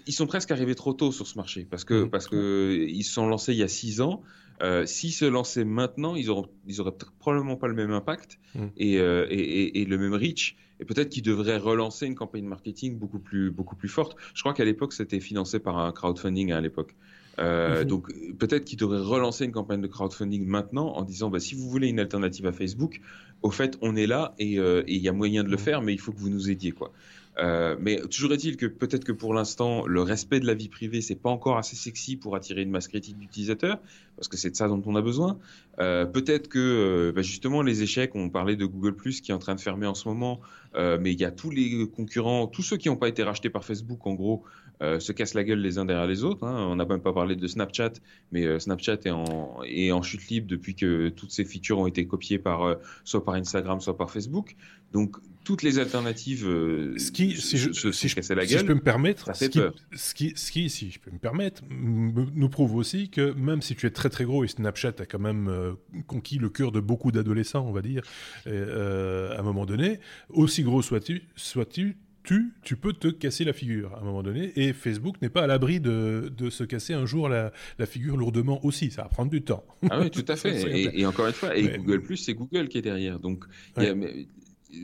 [0.07, 3.13] ils, sont presque arrivés trop tôt sur ce marché parce que parce que ils se
[3.13, 4.23] sont lancés il y a six ans.
[4.63, 8.67] Euh, S'ils se lançaient maintenant, ils auront ils auraient probablement pas le même impact mm.
[8.77, 10.57] et, euh, et, et, et, le même reach.
[10.79, 14.17] Et peut-être qu'ils devraient relancer une campagne marketing beaucoup plus beaucoup plus forte.
[14.33, 16.95] Je crois qu'à l'époque c'était financé par un crowdfunding à l'époque.
[17.39, 17.89] Euh, mhm.
[17.89, 21.69] Donc peut-être qu'ils devraient relancer une campagne de crowdfunding maintenant en disant bah, si vous
[21.69, 23.01] voulez une alternative à Facebook,
[23.43, 25.63] au fait on est là et euh, il y a moyen de le mhm.
[25.63, 26.93] faire, mais il faut que vous nous aidiez quoi.
[27.39, 31.01] Euh, mais toujours est-il que peut-être que pour l'instant, le respect de la vie privée,
[31.01, 33.81] c'est pas encore assez sexy pour attirer une masse critique d'utilisateurs,
[34.17, 35.39] parce que c'est de ça dont on a besoin.
[35.81, 39.35] Euh, peut-être que euh, bah justement les échecs, on parlait de Google Plus qui est
[39.35, 40.41] en train de fermer en ce moment,
[40.77, 43.51] euh, mais il y a tous les concurrents, tous ceux qui n'ont pas été rachetés
[43.51, 44.45] par Facebook, en gros,
[44.83, 46.45] euh, se cassent la gueule les uns derrière les autres.
[46.45, 46.67] Hein.
[46.69, 47.93] On n'a même pas parlé de Snapchat,
[48.33, 51.87] mais euh, Snapchat est en, est en chute libre depuis que toutes ces features ont
[51.87, 54.57] été copiées par soit par Instagram, soit par Facebook.
[54.93, 58.75] Donc toutes les alternatives ce qui, si je, se, si je, la gueule, je peux
[58.75, 59.61] me permettre, ce qui,
[59.93, 63.77] ce, qui, ce qui, si je peux me permettre, nous prouve aussi que même si
[63.77, 67.13] tu es très très gros et Snapchat a quand même conquis le cœur de beaucoup
[67.13, 68.03] d'adolescents, on va dire,
[68.47, 73.95] à un moment donné, aussi gros sois-tu, sois-tu, tu, tu peux te casser la figure
[73.95, 74.53] à un moment donné.
[74.57, 78.17] Et Facebook n'est pas à l'abri de, de, se casser un jour la, la, figure
[78.17, 78.91] lourdement aussi.
[78.91, 79.65] Ça va prendre du temps.
[79.91, 80.63] Ah oui, tout à fait.
[80.77, 83.21] et, et, encore une fois, et Google Plus, c'est Google qui est derrière.
[83.21, 83.45] Donc,
[83.77, 83.95] y a,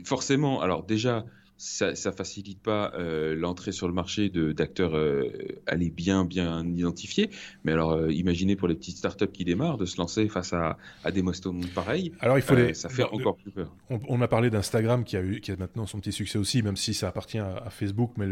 [0.05, 1.25] forcément, alors déjà,
[1.61, 5.29] ça, ne facilite pas euh, l'entrée sur le marché d'acteurs euh,
[5.67, 7.29] aller bien bien identifiés.
[7.63, 10.77] Mais alors, euh, imaginez pour les petites startups qui démarrent de se lancer face à,
[11.03, 11.35] à des monde
[11.75, 12.13] pareils.
[12.19, 12.73] Alors il faut les...
[12.73, 13.71] ça fait encore plus peur.
[13.89, 16.77] On, a parlé d'Instagram qui a eu qui a maintenant son petit succès aussi, même
[16.77, 18.13] si ça appartient à, Facebook.
[18.17, 18.25] Mais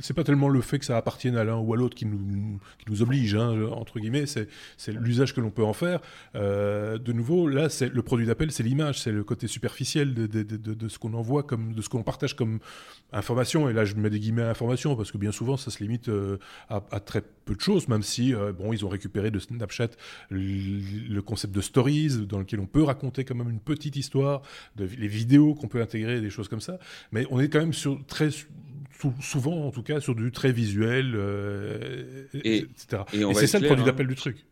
[0.00, 2.58] c'est pas tellement le fait que ça appartienne à l'un ou à l'autre qui nous
[2.78, 4.26] qui nous oblige hein, entre guillemets.
[4.26, 6.00] C'est c'est l'usage que l'on peut en faire.
[6.34, 10.42] de nouveau, là, c'est le produit d'appel, c'est l'image, c'est le côté superficiel de, de,
[10.42, 12.58] de, de ce qu'on envoie comme de ce qu'on partage comme
[13.12, 15.82] information, et là je mets des guillemets à information parce que bien souvent ça se
[15.82, 19.38] limite euh, à, très peu de choses, même si euh, bon ils ont récupéré de
[19.38, 19.90] Snapchat
[20.30, 24.42] le, concept de stories dans lequel on peut raconter quand même une petite histoire,
[24.76, 26.78] de, les vidéos qu'on peut intégrer, des choses comme ça,
[27.12, 28.30] mais on est quand même sur très
[29.20, 33.02] souvent en tout cas sur du très visuel, euh, etc.
[33.12, 33.86] Et, et c'est ça le produit hein.
[33.86, 34.44] d'appel du truc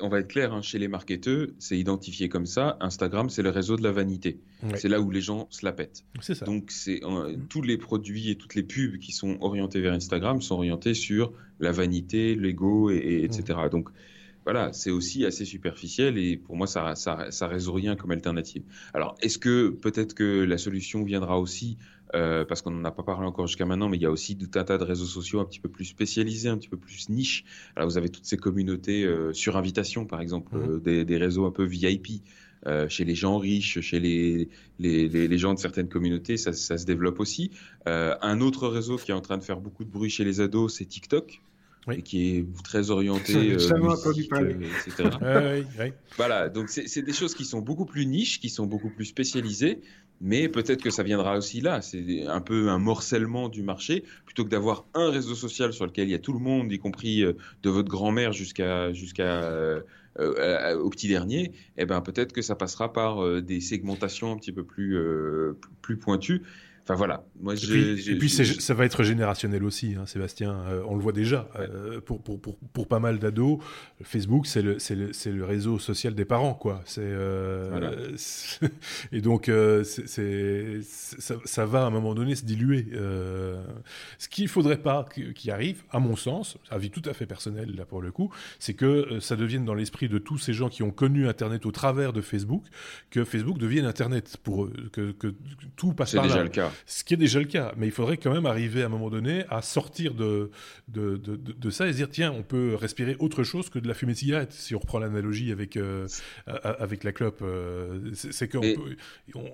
[0.00, 2.76] on va être clair, hein, chez les marketeurs, c'est identifié comme ça.
[2.80, 4.40] Instagram, c'est le réseau de la vanité.
[4.74, 6.04] C'est là où les gens se la pètent.
[6.20, 6.44] Ça.
[6.44, 7.46] Donc, c'est mm.
[7.48, 11.32] tous les produits et toutes les pubs qui sont orientés vers Instagram sont orientés sur
[11.60, 13.58] la vanité, l'ego, et, etc.
[13.64, 13.68] Mm.
[13.70, 13.88] Donc,
[14.44, 18.62] voilà, c'est aussi assez superficiel et pour moi, ça, ça, ça résout rien comme alternative.
[18.94, 21.76] Alors, est-ce que peut-être que la solution viendra aussi
[22.14, 24.36] euh, parce qu'on n'en a pas parlé encore jusqu'à maintenant, mais il y a aussi
[24.36, 27.08] tout un tas de réseaux sociaux un petit peu plus spécialisés, un petit peu plus
[27.08, 27.44] niche.
[27.76, 30.80] Alors vous avez toutes ces communautés euh, sur invitation, par exemple, mhm.
[30.86, 32.22] euh, des, réseaux un peu VIP.
[32.88, 37.50] chez les gens riches, chez les, les, gens de certaines communautés, ça, se développe aussi.
[37.86, 40.74] un autre réseau qui est en train de faire beaucoup de bruit chez les ados,
[40.76, 41.40] c'est TikTok.
[41.96, 43.56] Et qui est très orienté,
[44.54, 45.10] musique, etc.
[46.16, 49.80] Voilà, donc c'est des choses qui sont beaucoup plus niches, qui sont beaucoup plus spécialisées,
[50.20, 51.80] mais peut-être que ça viendra aussi là.
[51.80, 56.08] C'est un peu un morcellement du marché, plutôt que d'avoir un réseau social sur lequel
[56.08, 59.80] il y a tout le monde, y compris euh, de votre grand-mère jusqu'à jusqu'à euh,
[60.18, 61.52] euh, au petit dernier.
[61.76, 64.98] Eh ben peut-être que ça passera par des segmentations un petit peu plus
[65.82, 66.42] plus pointues.
[66.88, 67.22] Enfin voilà.
[67.38, 70.58] Moi, et puis, ça va être générationnel aussi, hein, Sébastien.
[70.70, 71.46] Euh, on le voit déjà.
[71.56, 73.58] Euh, pour, pour, pour, pour, pas mal d'ados,
[74.02, 76.54] Facebook, c'est le, le, le, réseau social des parents.
[76.54, 76.80] quoi.
[76.86, 78.16] C'est euh,
[79.12, 79.50] et donc,
[79.84, 82.86] c'est ça, ça, va à un moment donné se diluer.
[82.90, 87.74] ce qu'il ne faudrait pas qu'il arrive, à mon sens, avis tout à fait personnel
[87.76, 90.82] là pour le coup, c'est que ça devienne dans l'esprit de tous ces gens qui
[90.82, 92.64] ont connu Internet au travers de Facebook,
[93.10, 95.34] que Facebook devienne Internet pour eux, que, que
[95.76, 96.30] tout passe par là.
[96.30, 97.72] C'est déjà le cas ce qui est déjà le cas.
[97.76, 100.50] Mais il faudrait quand même arriver à un moment donné à sortir de,
[100.88, 103.94] de, de, ça et se dire tiens, on peut respirer autre chose que de la
[103.94, 106.06] fumée de cigarette, si on reprend l'analogie avec, euh,
[106.46, 107.40] avec la clope.
[107.42, 108.96] Euh, c'est qu'il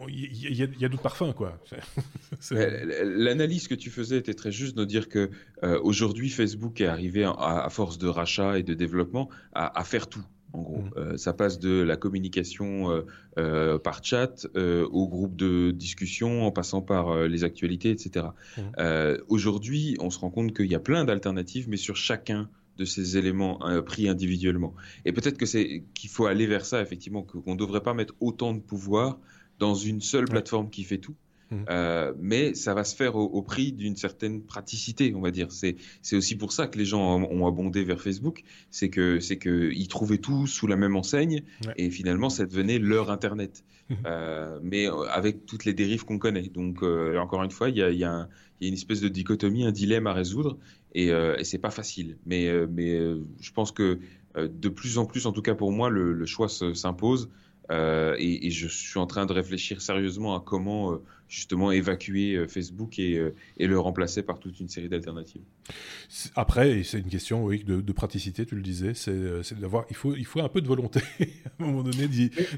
[0.08, 1.60] y, y, a, d'autres parfums, quoi.
[2.50, 5.30] L'analyse que tu faisais était très juste de dire que
[5.62, 10.08] euh, aujourd'hui, Facebook est arrivé à, force de rachat et de développement à, à faire
[10.08, 10.24] tout.
[10.54, 10.90] En gros, mmh.
[10.96, 13.02] euh, ça passe de la communication euh,
[13.38, 18.26] euh, par chat au groupe de discussion, en passant par les actualités, etc.
[18.56, 18.62] Mmh.
[19.28, 23.16] Aujourd'hui, on se rend compte qu'il y a plein d'alternatives, mais sur chacun de ces
[23.16, 24.74] éléments pris individuellement.
[25.04, 28.14] Et peut-être que c'est qu'il faut aller vers ça, effectivement, qu'on ne devrait pas mettre
[28.20, 29.18] autant de pouvoir
[29.58, 31.14] dans une seule plateforme qui fait tout.
[31.50, 31.56] Mmh.
[31.68, 35.48] Euh, mais ça va se faire au, prix d'une certaine praticité, on va dire.
[35.50, 35.76] C'est
[36.12, 40.18] aussi pour ça que les gens ont abondé vers Facebook, c'est que c'est qu'ils trouvaient
[40.18, 41.42] tout sous la même enseigne
[41.76, 43.94] et finalement ça devenait leur internet, mmh.
[44.06, 46.48] euh, mais euh, avec toutes les dérives qu'on connaît.
[46.48, 48.28] Donc encore une fois, il y a, y a,
[48.60, 50.58] une espèce de dichotomie, un dilemme à résoudre
[50.94, 52.16] et, et c'est pas facile.
[52.24, 52.98] Mais mais
[53.40, 53.98] je pense que
[54.36, 57.28] de plus en plus, en tout cas pour moi, le, le choix s'impose.
[57.70, 62.46] Euh, et, je suis en train de réfléchir sérieusement à comment euh, justement évacuer euh,
[62.46, 63.18] Facebook et,
[63.58, 65.42] le remplacer par toute une série d'alternatives.
[66.36, 70.26] Après, c'est une question oui, de, praticité, tu le disais, c'est d'avoir, il faut, il
[70.26, 72.08] faut un peu de volonté à un moment donné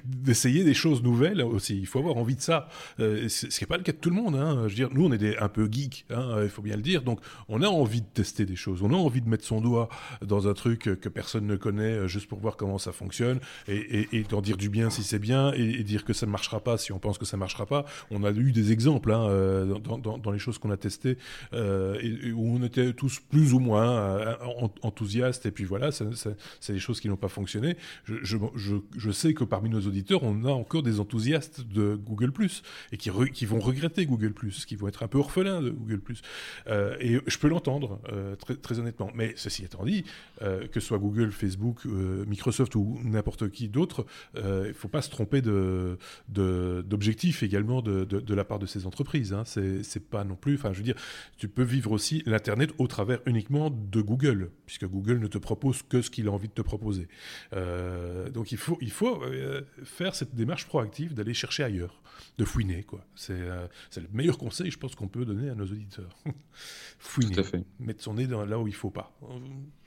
[0.04, 1.78] d'essayer des choses nouvelles aussi.
[1.78, 4.34] Il faut avoir envie de ça, ce n'est pas le cas de tout le monde.
[4.34, 4.64] Hein.
[4.64, 7.02] Je veux dire, nous, on est un peu geeks, hein, il faut bien le dire,
[7.02, 9.88] donc on a envie de tester des choses, on a envie de mettre son doigt
[10.22, 13.38] dans un truc que personne ne connaît, juste pour voir comment ça fonctionne
[13.68, 16.78] et d'en dire du bien si c'est bien et, dire que ça ne marchera pas
[16.78, 17.84] si on pense que ça ne marchera pas.
[18.10, 21.18] On a eu des exemples hein, euh, dans, les choses qu'on a testées
[21.52, 24.34] euh, et, où on était tous plus ou moins euh,
[24.82, 27.76] enthousiastes et puis voilà, c'est des choses qui n'ont pas fonctionné.
[28.04, 32.96] Je, sais que parmi nos auditeurs, on a encore des enthousiastes de Google Plus et
[32.96, 36.22] qui, vont regretter Google Plus, qui vont être un peu orphelins de Google Plus.
[36.68, 38.00] et je peux l'entendre
[38.38, 39.10] très, très, honnêtement.
[39.14, 40.04] Mais ceci étant dit,
[40.40, 45.10] que ce soit Google, Facebook, Microsoft ou n'importe qui d'autre, il ne faut pas se
[45.10, 49.32] tromper de d'objectif également de, de, de, la part de ces entreprises.
[49.32, 49.44] Hein.
[49.44, 50.54] C'est pas non plus.
[50.54, 50.96] Enfin, je veux dire,
[51.36, 55.82] tu peux vivre aussi l'internet au travers uniquement de Google, puisque Google ne te propose
[55.82, 57.08] que ce qu'il a envie de te proposer.
[57.52, 62.02] Euh, donc il faut, il faut euh, faire cette démarche proactive d'aller chercher ailleurs,
[62.38, 63.04] de fouiner quoi.
[63.14, 66.16] C'est le meilleur conseil, je pense, qu'on peut donner à nos auditeurs.
[66.98, 67.42] fouiner,
[67.80, 69.18] mettre son nez dans, là où il faut pas,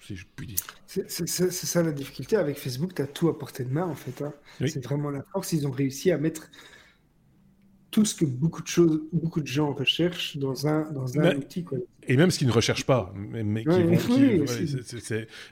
[0.01, 0.59] si je puis dire.
[0.85, 2.93] C'est ça la difficulté avec Facebook.
[2.95, 4.21] Tu as tout à portée de main en fait.
[4.21, 4.33] Hein.
[4.67, 5.53] C'est vraiment la force.
[5.53, 6.49] Ils ont réussi à mettre
[7.91, 11.63] tout ce que beaucoup de choses, beaucoup de gens recherchent dans un, dans un outil.
[11.63, 11.79] Quoi.
[12.07, 13.63] Et même ce qu'ils ne recherchent pas, mais, mais,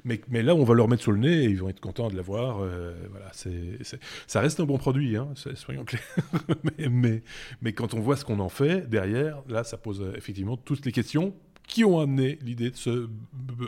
[0.03, 2.15] mais, là, on va leur mettre sur le nez et ils vont être contents de
[2.15, 2.61] l'avoir.
[2.61, 3.79] Euh, voilà, c'est,
[4.27, 6.01] ça reste un bon produit, hein, soyons clairs.
[6.91, 7.21] mais,
[7.61, 10.85] mais, quand on voit ce qu'on en fait derrière, là, ça pose euh, effectivement toutes
[10.85, 11.33] les questions
[11.67, 13.07] qui ont amené l'idée de ce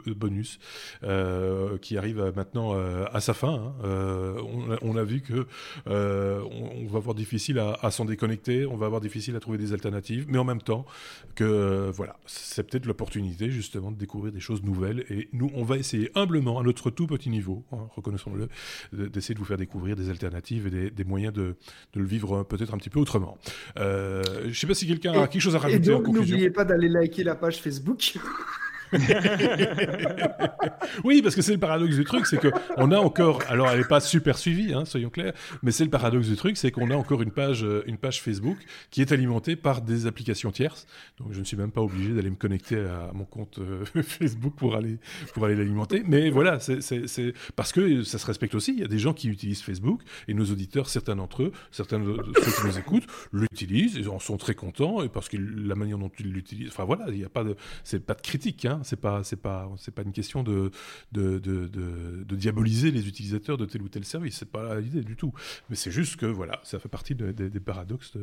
[0.07, 0.59] bonus
[1.03, 3.53] euh, qui arrive maintenant euh, à sa fin.
[3.53, 3.73] Hein.
[3.83, 4.41] Euh,
[4.81, 5.45] on, a, vu que
[5.85, 10.25] on, va avoir difficile à, s'en déconnecter, on va avoir difficile à trouver des alternatives,
[10.29, 10.85] mais en même temps
[11.35, 15.05] que voilà, c'est peut-être l'opportunité justement de découvrir des choses nouvelles.
[15.09, 18.47] Et nous, on va essayer humblement, à notre tout petit niveau, hein, reconnaissons-le,
[19.09, 21.55] d'essayer de vous faire découvrir des alternatives et des, moyens de,
[21.95, 23.37] le vivre peut-être un petit peu autrement.
[23.75, 26.65] je ne sais pas si quelqu'un a quelque chose à rajouter et donc, N'oubliez pas
[26.65, 28.68] d'aller liker la page Facebook book
[31.03, 33.79] oui, parce que c'est le paradoxe du truc, c'est que on a encore, alors elle
[33.79, 36.89] n'est pas super suivie, hein, soyons clairs, mais c'est le paradoxe du truc, c'est qu'on
[36.91, 38.57] a encore une page, euh, une page Facebook
[38.89, 40.87] qui est alimentée par des applications tierces.
[41.19, 44.53] Donc je ne suis même pas obligé d'aller me connecter à mon compte euh, Facebook
[44.55, 44.97] pour aller
[45.33, 46.03] pour aller l'alimenter.
[46.05, 48.73] Mais voilà, c'est parce que ça se respecte aussi.
[48.73, 51.99] Il y a des gens qui utilisent Facebook et nos auditeurs, certains d'entre eux, certains
[51.99, 55.75] de ceux qui nous écoutent, l'utilisent, ils en sont très contents et parce que la
[55.75, 58.65] manière dont ils l'utilisent, enfin voilà, il n'y a pas de c'est pas de critique,
[58.65, 58.78] hein.
[58.83, 60.71] C'est pas, c'est pas, c'est pas une question de,
[62.35, 65.33] diaboliser les utilisateurs de tel ou tel service, c'est pas l'idée du tout.
[65.69, 68.17] Mais c'est juste que voilà, ça fait partie des paradoxes,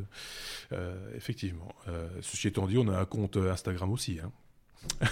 [0.72, 1.74] euh, effectivement.
[1.88, 4.18] Euh, ceci étant dit, on a un compte Instagram aussi.
[4.22, 4.32] Hein.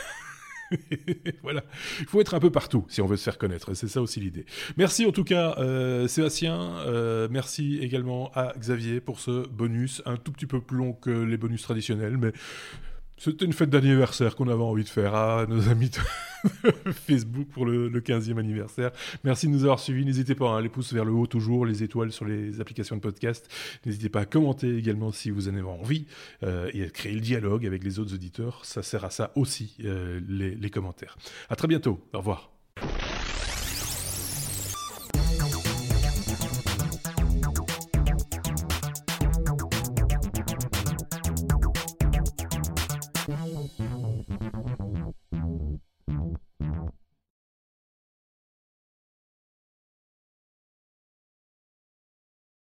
[1.43, 1.63] voilà,
[2.01, 4.21] il faut être un peu partout si on veut se faire connaître, c'est ça aussi
[4.21, 4.47] l'idée.
[4.77, 6.85] Merci en tout cas euh, Sébastien,
[7.31, 11.37] merci également à Xavier pour ce bonus, un tout petit peu plus long que les
[11.37, 12.33] bonus traditionnels, mais
[13.17, 17.65] c'était une fête d'anniversaire qu'on avait envie de faire à nos amis de Facebook pour
[17.65, 18.91] le, 15e anniversaire.
[19.23, 20.05] Merci de nous avoir suivis.
[20.05, 22.97] N'hésitez pas, à hein, les pouces vers le haut toujours, les étoiles sur les applications
[22.97, 23.49] de podcast.
[23.87, 26.07] N'hésitez pas à commenter également si vous en avez envie
[26.43, 28.65] euh, et à créer le dialogue avec les autres auditeurs.
[28.65, 31.17] Ça sert à ça aussi, euh, les, les commentaires.
[31.49, 32.01] À très bientôt.
[32.13, 32.54] Au revoir.